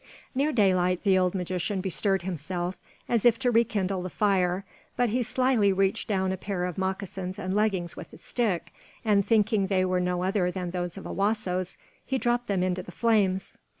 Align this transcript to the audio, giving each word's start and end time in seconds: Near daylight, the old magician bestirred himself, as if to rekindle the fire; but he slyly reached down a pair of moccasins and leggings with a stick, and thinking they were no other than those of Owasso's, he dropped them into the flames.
Near 0.33 0.51
daylight, 0.51 1.03
the 1.03 1.15
old 1.19 1.35
magician 1.35 1.79
bestirred 1.79 2.23
himself, 2.23 2.75
as 3.07 3.23
if 3.23 3.37
to 3.37 3.51
rekindle 3.51 4.01
the 4.01 4.09
fire; 4.09 4.65
but 4.95 5.09
he 5.09 5.21
slyly 5.21 5.71
reached 5.71 6.07
down 6.07 6.31
a 6.31 6.37
pair 6.37 6.65
of 6.65 6.75
moccasins 6.75 7.37
and 7.37 7.53
leggings 7.53 7.95
with 7.95 8.11
a 8.11 8.17
stick, 8.17 8.73
and 9.05 9.23
thinking 9.27 9.67
they 9.67 9.85
were 9.85 9.99
no 10.01 10.23
other 10.23 10.49
than 10.49 10.71
those 10.71 10.97
of 10.97 11.05
Owasso's, 11.05 11.77
he 12.03 12.17
dropped 12.17 12.47
them 12.47 12.63
into 12.63 12.81
the 12.81 12.91
flames. 12.91 13.59